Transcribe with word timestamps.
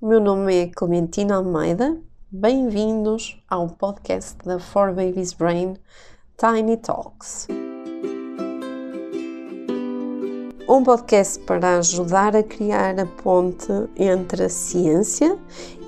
o 0.00 0.06
meu 0.06 0.20
nome 0.20 0.54
é 0.54 0.66
Clementina 0.68 1.34
Almeida. 1.34 2.00
Bem-vindos 2.30 3.42
ao 3.50 3.68
podcast 3.68 4.38
da 4.44 4.60
For 4.60 4.94
Babies 4.94 5.32
Brain 5.32 5.74
Tiny 6.36 6.76
Talks. 6.76 7.48
Um 10.68 10.84
podcast 10.84 11.40
para 11.40 11.78
ajudar 11.78 12.36
a 12.36 12.44
criar 12.44 13.00
a 13.00 13.06
ponte 13.06 13.72
entre 13.96 14.44
a 14.44 14.48
ciência 14.48 15.36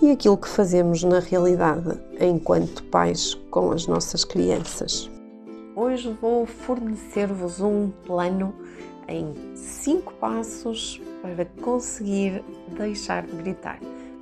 e 0.02 0.10
aquilo 0.10 0.36
que 0.36 0.48
fazemos 0.48 1.04
na 1.04 1.20
realidade 1.20 2.00
enquanto 2.20 2.82
pais 2.84 3.34
com 3.48 3.70
as 3.70 3.86
nossas 3.86 4.24
crianças. 4.24 5.08
Hoje 5.76 6.16
vou 6.20 6.46
fornecer-vos 6.46 7.60
um 7.60 7.92
plano 8.04 8.52
em 9.06 9.34
5 9.54 10.14
passos 10.14 11.00
para 11.22 11.44
conseguir 11.62 12.42
deixar 12.76 13.24
de 13.24 13.36
gritar 13.36 13.78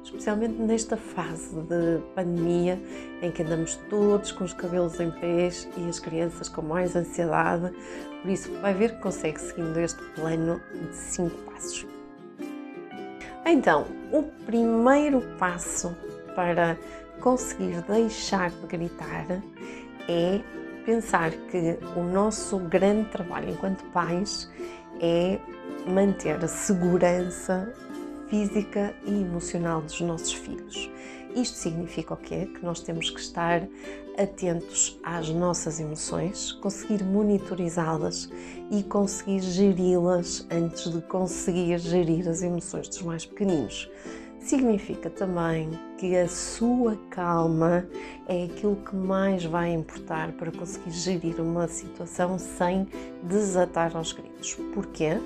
especialmente 0.09 0.55
nesta 0.55 0.97
fase 0.97 1.55
de 1.55 2.01
pandemia 2.15 2.81
em 3.21 3.31
que 3.31 3.43
andamos 3.43 3.77
todos 3.91 4.33
com 4.33 4.45
os 4.45 4.55
cabelos 4.55 4.99
em 5.01 5.11
pés 5.11 5.69
e 5.77 5.87
as 5.87 5.99
crianças 5.99 6.49
com 6.49 6.63
mais 6.63 6.97
ansiedade. 6.97 7.71
Por 8.23 8.31
isso, 8.31 8.51
vai 8.61 8.73
ver 8.73 8.95
que 8.95 9.03
consegue 9.03 9.39
seguindo 9.39 9.79
este 9.79 10.03
plano 10.15 10.61
de 10.73 10.97
5 10.97 11.37
passos. 11.51 11.87
Então, 13.45 13.87
o 14.11 14.23
primeiro 14.47 15.21
passo 15.39 15.95
para 16.35 16.79
conseguir 17.21 17.83
deixar 17.83 18.51
de 18.51 18.67
gritar 18.67 19.27
é 20.09 20.41
pensar 20.87 21.31
que 21.51 21.79
o 21.97 22.03
nosso 22.03 22.59
grande 22.59 23.11
trabalho 23.11 23.51
enquanto 23.51 23.85
pais 23.93 24.51
é 25.01 25.39
manter 25.87 26.43
a 26.43 26.49
segurança 26.49 27.73
física 28.29 28.95
e 29.05 29.11
emocional 29.11 29.81
dos 29.81 30.01
nossos 30.01 30.33
filhos. 30.33 30.91
Isto 31.35 31.57
significa 31.57 32.15
o 32.15 32.17
quê? 32.17 32.47
Que 32.47 32.65
nós 32.65 32.81
temos 32.81 33.11
que 33.11 33.21
estar 33.21 33.67
atentos 34.19 34.99
às 35.03 35.29
nossas 35.29 35.79
emoções, 35.79 36.53
conseguir 36.53 37.05
monitorizá-las 37.05 38.29
e 38.71 38.83
conseguir 38.83 39.41
geri-las 39.41 40.47
antes 40.51 40.91
de 40.91 41.01
conseguir 41.03 41.79
gerir 41.79 42.29
as 42.29 42.43
emoções 42.43 42.89
dos 42.89 43.03
mais 43.03 43.25
pequeninos. 43.25 43.89
Significa 44.41 45.11
também 45.11 45.71
que 45.99 46.17
a 46.17 46.29
sua 46.29 46.97
calma 47.11 47.87
é 48.29 48.45
aquilo 48.45 48.77
que 48.77 48.95
mais 48.95 49.45
vai 49.45 49.73
importar 49.73 50.33
para 50.33 50.53
conseguir 50.53 50.91
gerir 50.91 51.41
uma 51.41 51.67
situação 51.67 52.39
sem 52.39 52.87
desatar 53.23 53.97
aos 53.97 54.13
gritos. 54.13 54.55
Porquê? 54.75 55.19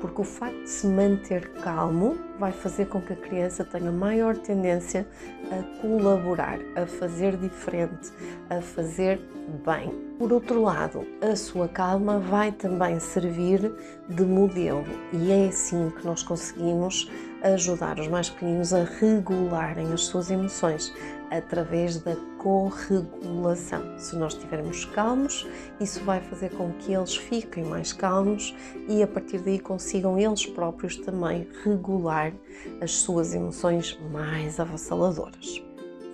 Porque 0.00 0.20
o 0.20 0.24
facto 0.24 0.62
de 0.62 0.70
se 0.70 0.86
manter 0.86 1.52
calmo 1.54 2.16
vai 2.38 2.52
fazer 2.52 2.86
com 2.86 3.00
que 3.00 3.12
a 3.12 3.16
criança 3.16 3.64
tenha 3.64 3.90
maior 3.90 4.36
tendência 4.36 5.06
a 5.50 5.80
colaborar, 5.80 6.58
a 6.76 6.86
fazer 6.86 7.36
diferente, 7.36 8.12
a 8.48 8.60
fazer 8.60 9.20
bem. 9.64 10.06
Por 10.18 10.32
outro 10.32 10.62
lado, 10.62 11.06
a 11.20 11.36
sua 11.36 11.68
calma 11.68 12.18
vai 12.18 12.50
também 12.52 12.98
servir 12.98 13.72
de 14.08 14.24
modelo 14.24 14.84
e 15.12 15.30
é 15.30 15.48
assim 15.48 15.90
que 15.90 16.06
nós 16.06 16.22
conseguimos 16.22 17.10
ajudar 17.42 17.98
os 17.98 18.08
mais 18.08 18.30
pequeninos 18.30 18.72
a 18.72 18.84
regularem 18.84 19.92
as 19.92 20.02
suas 20.02 20.30
emoções 20.30 20.92
através 21.30 21.98
da 21.98 22.16
corregulação. 22.38 23.98
Se 23.98 24.16
nós 24.16 24.34
estivermos 24.34 24.84
calmos, 24.84 25.46
isso 25.80 26.02
vai 26.04 26.20
fazer 26.20 26.50
com 26.50 26.72
que 26.74 26.92
eles 26.92 27.16
fiquem 27.16 27.64
mais 27.64 27.92
calmos 27.92 28.54
e 28.88 29.02
a 29.02 29.06
partir 29.06 29.38
daí 29.38 29.58
consigam 29.58 30.18
eles 30.18 30.46
próprios 30.46 30.96
também 30.96 31.48
regular 31.64 32.32
as 32.80 32.92
suas 32.92 33.34
emoções 33.34 33.98
mais 34.10 34.60
avassaladoras. 34.60 35.62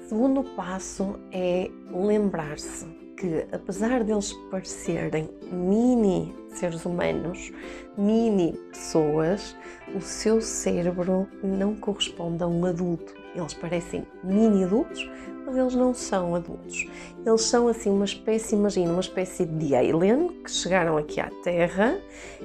Segundo 0.09 0.45
passo 0.55 1.19
é 1.31 1.71
lembrar-se 1.91 2.85
que, 3.17 3.47
apesar 3.53 4.03
deles 4.03 4.33
parecerem 4.51 5.31
mini 5.51 6.35
seres 6.49 6.85
humanos, 6.85 7.53
mini 7.97 8.53
pessoas, 8.71 9.57
o 9.95 10.01
seu 10.01 10.41
cérebro 10.41 11.29
não 11.43 11.75
corresponde 11.77 12.43
a 12.43 12.47
um 12.47 12.67
adulto. 12.67 13.22
Eles 13.35 13.55
parecem 13.55 14.07
mini 14.23 14.65
adultos, 14.65 15.09
mas 15.45 15.57
eles 15.57 15.75
não 15.75 15.95
são 15.95 16.35
adultos. 16.35 16.87
Eles 17.25 17.43
são 17.43 17.69
assim 17.69 17.91
uma 17.91 18.05
espécie, 18.05 18.55
imagina, 18.55 18.93
uma 18.93 19.01
espécie 19.01 19.45
de 19.45 19.75
alien 19.75 20.29
que 20.45 20.51
chegaram 20.51 20.97
aqui 20.97 21.21
à 21.21 21.31
Terra 21.43 21.99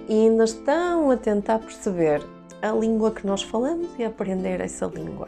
e 0.08 0.14
ainda 0.14 0.44
estão 0.44 1.12
a 1.12 1.18
tentar 1.18 1.60
perceber 1.60 2.22
a 2.62 2.72
língua 2.72 3.12
que 3.12 3.26
nós 3.26 3.42
falamos 3.42 3.90
e 4.00 4.04
aprender 4.04 4.62
essa 4.62 4.86
língua 4.88 5.28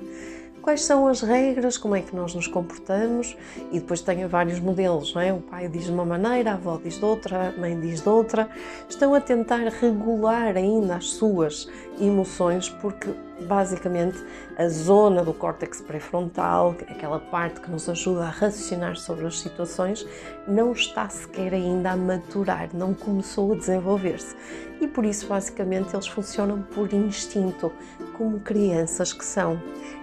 quais 0.70 0.84
são 0.84 1.08
as 1.08 1.22
regras, 1.22 1.80
como 1.80 1.96
é 1.96 2.02
que 2.02 2.16
nós 2.16 2.36
nos 2.36 2.46
comportamos 2.46 3.36
e 3.72 3.80
depois 3.80 4.02
tenho 4.02 4.30
vários 4.30 4.60
modelos, 4.60 5.16
não 5.16 5.22
é? 5.22 5.34
O 5.34 5.42
pai 5.42 5.68
diz 5.68 5.86
de 5.86 5.92
uma 5.92 6.06
maneira, 6.06 6.52
a 6.52 6.54
avó 6.54 6.80
diz 6.84 7.00
de 7.00 7.06
outra, 7.06 7.50
a 7.50 7.60
mãe 7.60 7.80
diz 7.80 8.02
de 8.02 8.10
outra. 8.10 8.48
Estão 8.88 9.16
a 9.16 9.20
tentar 9.20 9.68
regular 9.68 10.56
ainda 10.56 10.98
as 10.98 11.12
suas 11.12 11.68
emoções 12.00 12.70
porque 12.70 13.10
basicamente 13.42 14.18
a 14.58 14.68
zona 14.68 15.24
do 15.24 15.34
córtex 15.34 15.82
pré-frontal, 15.82 16.76
aquela 16.90 17.20
parte 17.20 17.60
que 17.62 17.72
nos 17.72 17.88
ajuda 17.88 18.24
a 18.24 18.30
raciocinar 18.30 18.96
sobre 18.98 19.26
as 19.26 19.40
situações, 19.40 20.06
não 20.48 20.72
está 20.72 21.08
sequer 21.10 21.54
ainda 21.54 21.92
a 21.92 21.96
maturar, 21.96 22.70
não 22.74 22.94
começou 22.94 23.54
a 23.54 23.56
desenvolver-se. 23.56 24.36
E 24.82 24.88
por 24.88 25.06
isso, 25.06 25.28
basicamente, 25.28 25.94
eles 25.94 26.08
funcionam 26.08 26.62
por 26.62 26.94
instinto, 26.94 27.72
como 28.20 28.40
crianças 28.42 29.14
que 29.14 29.24
são. 29.24 29.62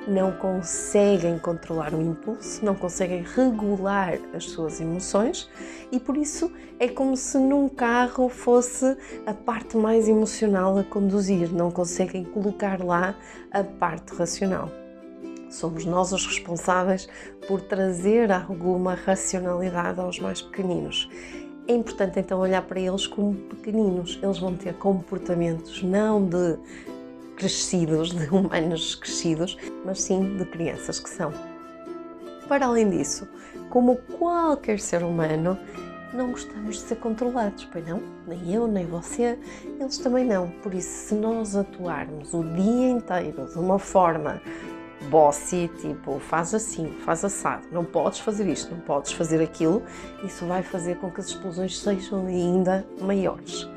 Não 0.09 0.33
conseguem 0.33 1.39
controlar 1.39 1.93
o 1.93 2.01
impulso, 2.01 2.65
não 2.65 2.75
conseguem 2.75 3.23
regular 3.23 4.19
as 4.33 4.45
suas 4.45 4.81
emoções 4.81 5.51
e 5.93 6.01
por 6.01 6.17
isso 6.17 6.51
é 6.79 6.89
como 6.89 7.17
se 7.17 7.39
num 7.39 7.69
carro 7.69 8.29
fosse 8.29 8.97
a 9.27 9.35
parte 9.35 9.77
mais 9.77 10.09
emocional 10.09 10.79
a 10.79 10.85
conduzir, 10.85 11.53
não 11.53 11.71
conseguem 11.71 12.25
colocar 12.25 12.83
lá 12.83 13.15
a 13.53 13.63
parte 13.63 14.15
racional. 14.15 14.71
Somos 15.51 15.85
nós 15.85 16.13
os 16.13 16.27
responsáveis 16.27 17.09
por 17.47 17.61
trazer 17.61 18.33
alguma 18.33 18.95
racionalidade 18.95 20.01
aos 20.01 20.19
mais 20.19 20.43
pequeninos. 20.43 21.09
É 21.69 21.73
importante 21.73 22.21
então 22.21 22.39
olhar 22.41 22.63
para 22.63 22.81
eles 22.81 23.07
como 23.07 23.35
pequeninos. 23.35 24.19
Eles 24.23 24.39
vão 24.39 24.55
ter 24.55 24.75
comportamentos 24.75 25.83
não 25.83 26.25
de 26.25 26.59
crescidos, 27.37 28.11
de 28.11 28.29
humanos 28.29 28.95
crescidos, 28.95 29.57
mas 29.85 30.01
sim 30.01 30.37
de 30.37 30.45
crianças 30.47 30.99
que 30.99 31.11
são. 31.11 31.33
Para 32.49 32.67
além 32.67 32.89
disso, 32.91 33.29
como 33.71 33.97
qualquer 34.19 34.79
ser 34.79 35.03
humano, 35.03 35.59
não 36.13 36.31
gostamos 36.31 36.77
de 36.77 36.83
ser 36.83 36.97
controlados, 36.97 37.65
pois 37.71 37.87
não? 37.87 38.03
Nem 38.27 38.55
eu, 38.55 38.67
nem 38.67 38.87
você, 38.87 39.39
eles 39.79 39.99
também 39.99 40.25
não. 40.25 40.51
Por 40.63 40.75
isso, 40.75 41.09
se 41.09 41.15
nós 41.15 41.57
atuarmos 41.57 42.33
o 42.35 42.43
dia 42.45 42.91
inteiro 42.91 43.47
de 43.47 43.59
uma 43.59 43.79
forma 43.79 44.41
bossy, 45.11 45.71
tipo, 45.81 46.19
faz 46.19 46.55
assim, 46.55 46.91
faz 47.05 47.25
assado, 47.25 47.67
não 47.71 47.85
podes 47.85 48.21
fazer 48.21 48.47
isto, 48.49 48.73
não 48.75 48.81
podes 48.81 49.13
fazer 49.13 49.43
aquilo, 49.43 49.83
isso 50.25 50.47
vai 50.47 50.63
fazer 50.63 50.97
com 50.97 51.11
que 51.11 51.21
as 51.21 51.29
explosões 51.29 51.79
sejam 51.79 52.27
ainda 52.27 52.87
maiores. 53.01 53.69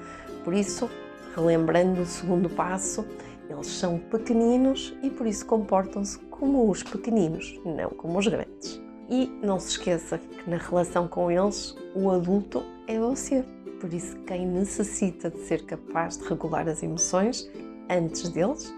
Por 0.43 0.53
isso, 0.53 0.89
relembrando 1.35 2.01
o 2.01 2.05
segundo 2.05 2.49
passo, 2.49 3.05
eles 3.49 3.67
são 3.67 3.97
pequeninos 3.97 4.95
e 5.03 5.09
por 5.09 5.27
isso 5.27 5.45
comportam-se 5.45 6.19
como 6.29 6.69
os 6.69 6.83
pequeninos, 6.83 7.59
não 7.65 7.89
como 7.89 8.17
os 8.17 8.27
grandes. 8.27 8.88
E 9.09 9.27
não 9.41 9.59
se 9.59 9.69
esqueça 9.69 10.17
que 10.17 10.49
na 10.49 10.57
relação 10.57 11.07
com 11.07 11.31
eles, 11.31 11.75
o 11.95 12.11
adulto 12.11 12.63
é 12.87 12.99
você. 12.99 13.43
Por 13.81 13.91
isso, 13.93 14.15
quem 14.19 14.45
necessita 14.45 15.29
de 15.29 15.39
ser 15.39 15.65
capaz 15.65 16.17
de 16.17 16.27
regular 16.27 16.67
as 16.67 16.83
emoções 16.83 17.49
antes 17.89 18.29
deles 18.29 18.71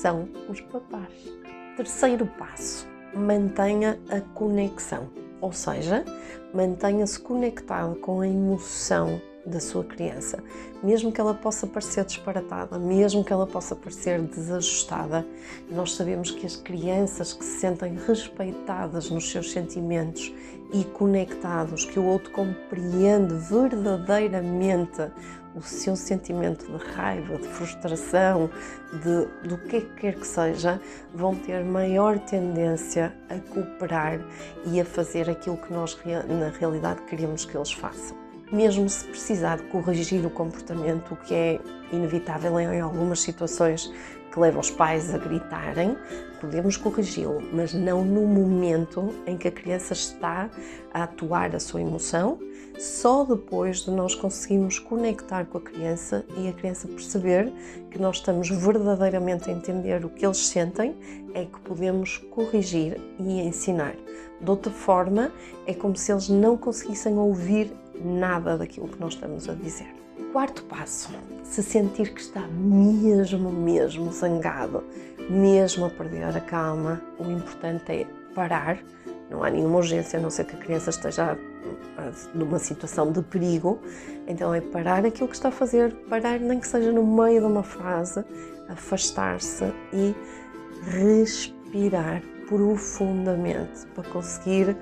são 0.00 0.28
os 0.48 0.60
papás. 0.62 1.12
Terceiro 1.76 2.26
passo: 2.38 2.88
mantenha 3.14 4.00
a 4.10 4.20
conexão, 4.20 5.10
ou 5.40 5.52
seja, 5.52 6.04
mantenha-se 6.54 7.20
conectado 7.20 7.96
com 7.96 8.20
a 8.20 8.28
emoção 8.28 9.20
da 9.46 9.60
sua 9.60 9.84
criança, 9.84 10.42
mesmo 10.82 11.12
que 11.12 11.20
ela 11.20 11.34
possa 11.34 11.66
parecer 11.66 12.04
disparatada, 12.04 12.78
mesmo 12.78 13.24
que 13.24 13.32
ela 13.32 13.46
possa 13.46 13.74
parecer 13.74 14.20
desajustada, 14.20 15.26
nós 15.70 15.94
sabemos 15.94 16.30
que 16.30 16.46
as 16.46 16.56
crianças 16.56 17.32
que 17.32 17.44
se 17.44 17.60
sentem 17.60 17.96
respeitadas 18.06 19.10
nos 19.10 19.30
seus 19.30 19.50
sentimentos 19.50 20.32
e 20.72 20.84
conectados, 20.84 21.84
que 21.84 21.98
o 21.98 22.04
outro 22.04 22.30
compreende 22.30 23.34
verdadeiramente 23.34 25.10
o 25.54 25.62
seu 25.62 25.96
sentimento 25.96 26.66
de 26.66 26.84
raiva, 26.94 27.36
de 27.36 27.48
frustração, 27.48 28.50
de, 28.92 29.48
do 29.48 29.58
que 29.58 29.80
quer 29.80 30.14
que 30.14 30.26
seja, 30.26 30.80
vão 31.12 31.34
ter 31.34 31.64
maior 31.64 32.18
tendência 32.18 33.12
a 33.28 33.38
cooperar 33.52 34.20
e 34.66 34.80
a 34.80 34.84
fazer 34.84 35.28
aquilo 35.28 35.56
que 35.56 35.72
nós 35.72 35.98
na 36.28 36.50
realidade 36.50 37.02
queremos 37.02 37.44
que 37.44 37.56
eles 37.56 37.72
façam 37.72 38.27
mesmo 38.50 38.88
se 38.88 39.04
precisar 39.04 39.58
de 39.58 39.64
corrigir 39.64 40.24
o 40.24 40.30
comportamento, 40.30 41.12
o 41.12 41.16
que 41.16 41.34
é 41.34 41.60
inevitável 41.92 42.58
em 42.60 42.80
algumas 42.80 43.20
situações 43.20 43.92
que 44.30 44.38
leva 44.38 44.60
os 44.60 44.70
pais 44.70 45.14
a 45.14 45.18
gritarem, 45.18 45.96
podemos 46.40 46.76
corrigi-lo, 46.76 47.42
mas 47.52 47.72
não 47.72 48.04
no 48.04 48.26
momento 48.26 49.14
em 49.26 49.36
que 49.36 49.48
a 49.48 49.50
criança 49.50 49.92
está 49.92 50.50
a 50.92 51.04
atuar 51.04 51.54
a 51.54 51.60
sua 51.60 51.80
emoção, 51.80 52.38
só 52.78 53.24
depois 53.24 53.80
de 53.80 53.90
nós 53.90 54.14
conseguirmos 54.14 54.78
conectar 54.78 55.46
com 55.46 55.58
a 55.58 55.60
criança 55.60 56.24
e 56.36 56.46
a 56.46 56.52
criança 56.52 56.86
perceber 56.86 57.52
que 57.90 57.98
nós 57.98 58.16
estamos 58.16 58.48
verdadeiramente 58.48 59.50
a 59.50 59.52
entender 59.52 60.04
o 60.04 60.08
que 60.08 60.24
eles 60.24 60.46
sentem, 60.46 60.94
é 61.34 61.44
que 61.44 61.58
podemos 61.60 62.18
corrigir 62.30 63.00
e 63.18 63.40
ensinar. 63.40 63.96
De 64.40 64.48
outra 64.48 64.70
forma, 64.70 65.32
é 65.66 65.74
como 65.74 65.96
se 65.96 66.12
eles 66.12 66.28
não 66.28 66.56
conseguissem 66.56 67.18
ouvir 67.18 67.72
nada 68.04 68.56
daquilo 68.56 68.88
que 68.88 69.00
nós 69.00 69.14
estamos 69.14 69.48
a 69.48 69.54
dizer. 69.54 69.92
Quarto 70.32 70.64
passo: 70.64 71.10
se 71.44 71.62
sentir 71.62 72.12
que 72.12 72.20
está 72.20 72.46
mesmo, 72.48 73.50
mesmo 73.50 74.12
zangado, 74.12 74.84
mesmo 75.30 75.86
a 75.86 75.90
perder 75.90 76.36
a 76.36 76.40
calma, 76.40 77.00
o 77.18 77.24
importante 77.30 77.92
é 77.92 78.06
parar. 78.34 78.78
Não 79.30 79.44
há 79.44 79.50
nenhuma 79.50 79.78
urgência, 79.78 80.18
a 80.18 80.22
não 80.22 80.30
ser 80.30 80.44
que 80.44 80.56
a 80.56 80.58
criança 80.58 80.90
esteja 80.90 81.36
numa 82.34 82.58
situação 82.58 83.12
de 83.12 83.22
perigo. 83.22 83.78
Então 84.26 84.54
é 84.54 84.60
parar 84.60 85.04
aquilo 85.04 85.28
que 85.28 85.34
está 85.34 85.48
a 85.48 85.52
fazer, 85.52 85.94
parar 86.08 86.38
nem 86.38 86.60
que 86.60 86.66
seja 86.66 86.92
no 86.92 87.04
meio 87.04 87.40
de 87.40 87.46
uma 87.46 87.62
frase, 87.62 88.24
afastar-se 88.68 89.64
e 89.92 90.14
respirar 90.90 92.22
profundamente 92.46 93.86
para 93.94 94.04
conseguir 94.10 94.76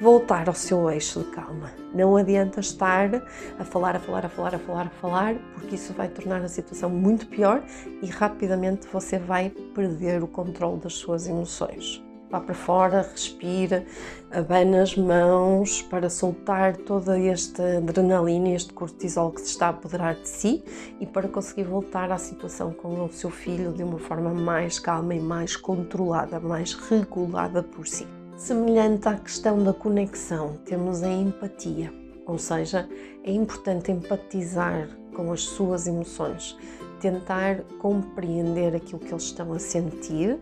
voltar 0.00 0.48
ao 0.48 0.54
seu 0.54 0.90
eixo 0.90 1.20
de 1.20 1.30
calma. 1.30 1.72
Não 1.94 2.16
adianta 2.16 2.60
estar 2.60 3.10
a 3.58 3.64
falar, 3.64 3.96
a 3.96 4.00
falar, 4.00 4.26
a 4.26 4.28
falar, 4.28 4.54
a 4.54 4.58
falar, 4.58 4.86
a 4.86 4.90
falar, 4.90 5.34
porque 5.54 5.74
isso 5.74 5.92
vai 5.94 6.08
tornar 6.08 6.42
a 6.42 6.48
situação 6.48 6.90
muito 6.90 7.26
pior 7.26 7.62
e 8.02 8.06
rapidamente 8.06 8.86
você 8.92 9.18
vai 9.18 9.50
perder 9.74 10.22
o 10.22 10.26
controle 10.26 10.80
das 10.80 10.94
suas 10.94 11.26
emoções. 11.26 12.02
Vá 12.28 12.40
para 12.40 12.54
fora, 12.54 13.02
respira, 13.02 13.86
abana 14.32 14.82
as 14.82 14.96
mãos 14.96 15.80
para 15.82 16.10
soltar 16.10 16.76
toda 16.76 17.18
esta 17.18 17.78
adrenalina, 17.78 18.48
este 18.48 18.72
cortisol 18.72 19.30
que 19.30 19.40
se 19.40 19.50
está 19.50 19.66
a 19.66 19.70
apoderar 19.70 20.16
de 20.16 20.28
si 20.28 20.64
e 21.00 21.06
para 21.06 21.28
conseguir 21.28 21.64
voltar 21.64 22.10
à 22.10 22.18
situação 22.18 22.72
com 22.72 23.04
o 23.04 23.12
seu 23.12 23.30
filho 23.30 23.72
de 23.72 23.84
uma 23.84 23.98
forma 23.98 24.34
mais 24.34 24.80
calma 24.80 25.14
e 25.14 25.20
mais 25.20 25.54
controlada, 25.54 26.40
mais 26.40 26.74
regulada 26.74 27.62
por 27.62 27.86
si. 27.86 28.15
Semelhante 28.36 29.08
à 29.08 29.14
questão 29.14 29.64
da 29.64 29.72
conexão, 29.72 30.58
temos 30.66 31.02
a 31.02 31.10
empatia, 31.10 31.90
ou 32.26 32.38
seja, 32.38 32.86
é 33.24 33.32
importante 33.32 33.90
empatizar 33.90 34.90
com 35.14 35.32
as 35.32 35.40
suas 35.40 35.86
emoções, 35.86 36.54
tentar 37.00 37.62
compreender 37.78 38.76
aquilo 38.76 38.98
que 38.98 39.10
eles 39.10 39.22
estão 39.22 39.54
a 39.54 39.58
sentir, 39.58 40.38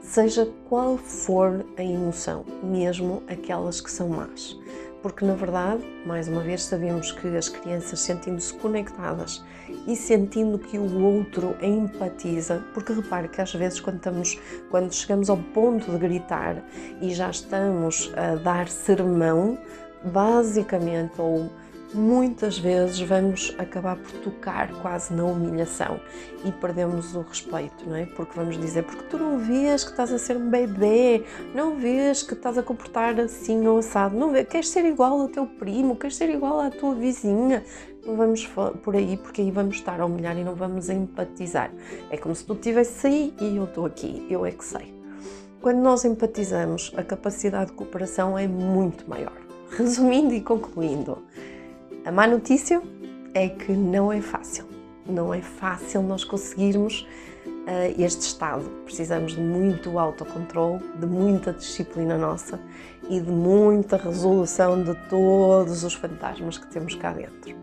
seja 0.00 0.50
qual 0.66 0.96
for 0.96 1.62
a 1.76 1.84
emoção, 1.84 2.42
mesmo 2.62 3.22
aquelas 3.28 3.82
que 3.82 3.90
são 3.90 4.08
más 4.08 4.56
porque 5.06 5.24
na 5.24 5.34
verdade, 5.34 5.84
mais 6.04 6.26
uma 6.26 6.40
vez, 6.40 6.64
sabemos 6.64 7.12
que 7.12 7.28
as 7.36 7.48
crianças 7.48 8.00
sentindo-se 8.00 8.52
conectadas 8.54 9.40
e 9.86 9.94
sentindo 9.94 10.58
que 10.58 10.76
o 10.76 11.00
outro 11.00 11.56
empatiza, 11.62 12.60
porque 12.74 12.92
repare 12.92 13.28
que 13.28 13.40
às 13.40 13.54
vezes 13.54 13.78
quando, 13.78 13.98
estamos, 13.98 14.36
quando 14.68 14.92
chegamos 14.92 15.30
ao 15.30 15.36
ponto 15.36 15.92
de 15.92 15.98
gritar 15.98 16.60
e 17.00 17.14
já 17.14 17.30
estamos 17.30 18.12
a 18.16 18.34
dar 18.34 18.68
sermão, 18.68 19.56
basicamente, 20.02 21.20
ou 21.20 21.52
muitas 21.94 22.58
vezes 22.58 23.00
vamos 23.00 23.54
acabar 23.58 23.96
por 23.96 24.12
tocar 24.20 24.72
quase 24.80 25.14
na 25.14 25.24
humilhação 25.24 26.00
e 26.44 26.52
perdemos 26.52 27.14
o 27.14 27.20
respeito, 27.20 27.88
não 27.88 27.96
é? 27.96 28.06
Porque 28.06 28.32
vamos 28.34 28.58
dizer, 28.58 28.84
porque 28.84 29.04
tu 29.04 29.18
não 29.18 29.38
vês 29.38 29.84
que 29.84 29.90
estás 29.90 30.12
a 30.12 30.18
ser 30.18 30.36
um 30.36 30.50
bebê, 30.50 31.24
não 31.54 31.76
vês 31.76 32.22
que 32.22 32.34
estás 32.34 32.58
a 32.58 32.62
comportar 32.62 33.18
assim 33.20 33.66
ou 33.66 33.78
assado, 33.78 34.16
não 34.16 34.32
vês, 34.32 34.46
queres 34.48 34.68
ser 34.68 34.84
igual 34.84 35.20
ao 35.20 35.28
teu 35.28 35.46
primo, 35.46 35.96
queres 35.96 36.16
ser 36.16 36.30
igual 36.30 36.60
à 36.60 36.70
tua 36.70 36.94
vizinha. 36.94 37.64
Não 38.04 38.16
vamos 38.16 38.48
por 38.84 38.94
aí, 38.94 39.16
porque 39.16 39.40
aí 39.40 39.50
vamos 39.50 39.76
estar 39.76 40.00
a 40.00 40.06
humilhar 40.06 40.38
e 40.38 40.44
não 40.44 40.54
vamos 40.54 40.88
empatizar. 40.88 41.72
É 42.08 42.16
como 42.16 42.34
se 42.36 42.44
tu 42.44 42.52
estivesse 42.52 43.06
aí 43.06 43.34
e 43.40 43.56
eu 43.56 43.64
estou 43.64 43.84
aqui, 43.84 44.24
eu 44.30 44.46
é 44.46 44.52
que 44.52 44.64
sei. 44.64 44.94
Quando 45.60 45.78
nós 45.78 46.04
empatizamos, 46.04 46.92
a 46.96 47.02
capacidade 47.02 47.70
de 47.70 47.76
cooperação 47.76 48.38
é 48.38 48.46
muito 48.46 49.10
maior. 49.10 49.32
Resumindo 49.76 50.32
e 50.32 50.40
concluindo, 50.40 51.18
a 52.06 52.12
má 52.12 52.24
notícia 52.24 52.80
é 53.34 53.48
que 53.48 53.72
não 53.72 54.12
é 54.12 54.20
fácil. 54.20 54.64
Não 55.04 55.34
é 55.34 55.42
fácil 55.42 56.02
nós 56.02 56.22
conseguirmos 56.22 57.04
uh, 57.44 58.00
este 58.00 58.20
estado. 58.20 58.62
Precisamos 58.84 59.32
de 59.32 59.40
muito 59.40 59.98
autocontrole, 59.98 60.80
de 61.00 61.06
muita 61.06 61.52
disciplina 61.52 62.16
nossa 62.16 62.60
e 63.10 63.20
de 63.20 63.28
muita 63.28 63.96
resolução 63.96 64.84
de 64.84 64.94
todos 65.08 65.82
os 65.82 65.94
fantasmas 65.94 66.56
que 66.56 66.68
temos 66.68 66.94
cá 66.94 67.12
dentro. 67.12 67.56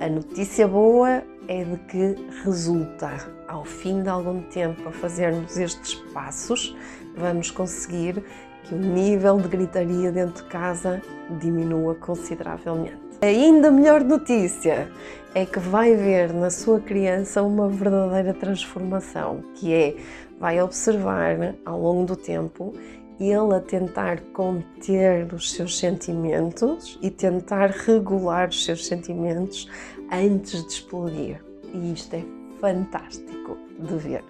A 0.00 0.08
notícia 0.08 0.66
boa 0.66 1.22
é 1.46 1.64
de 1.64 1.76
que 1.80 2.16
resulta, 2.44 3.10
ao 3.46 3.62
fim 3.62 4.02
de 4.02 4.08
algum 4.08 4.40
tempo, 4.44 4.88
a 4.88 4.92
fazermos 4.92 5.58
estes 5.58 5.96
passos, 6.14 6.74
vamos 7.14 7.50
conseguir 7.50 8.24
que 8.64 8.74
o 8.74 8.78
nível 8.78 9.36
de 9.38 9.48
gritaria 9.48 10.10
dentro 10.10 10.42
de 10.42 10.48
casa 10.48 11.02
diminua 11.38 11.94
consideravelmente. 11.94 13.03
Ainda 13.24 13.70
melhor 13.70 14.04
notícia 14.04 14.90
é 15.34 15.46
que 15.46 15.58
vai 15.58 15.96
ver 15.96 16.30
na 16.30 16.50
sua 16.50 16.78
criança 16.78 17.42
uma 17.42 17.70
verdadeira 17.70 18.34
transformação, 18.34 19.42
que 19.54 19.72
é 19.72 19.96
vai 20.38 20.60
observar 20.60 21.54
ao 21.64 21.80
longo 21.80 22.04
do 22.04 22.16
tempo 22.16 22.74
ele 23.18 23.54
a 23.54 23.60
tentar 23.60 24.20
conter 24.34 25.32
os 25.32 25.52
seus 25.52 25.78
sentimentos 25.78 26.98
e 27.00 27.10
tentar 27.10 27.70
regular 27.70 28.50
os 28.50 28.62
seus 28.62 28.86
sentimentos 28.86 29.70
antes 30.12 30.62
de 30.62 30.72
explodir. 30.74 31.42
E 31.72 31.94
isto 31.94 32.16
é 32.16 32.22
fantástico 32.60 33.56
de 33.78 33.96
ver. 33.96 34.24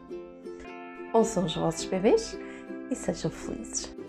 Ouçam 1.12 1.46
os 1.46 1.56
vossos 1.56 1.87
bebês 1.87 2.38
e 2.93 2.94
sejam 2.94 3.29
felizes. 3.29 4.04